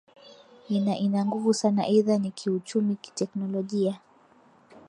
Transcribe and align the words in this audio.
ina 0.75 0.93
ina 1.05 1.25
nguvu 1.25 1.53
sana 1.53 1.87
either 1.87 2.19
nikiuchumi 2.19 2.95
kitechnologia 2.95 3.99